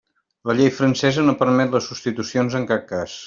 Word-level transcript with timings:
La 0.51 0.55
llei 0.59 0.71
francesa 0.77 1.25
no 1.27 1.37
permet 1.43 1.77
les 1.77 1.91
substitucions 1.93 2.61
en 2.63 2.69
cap 2.73 2.89
cas. 2.95 3.17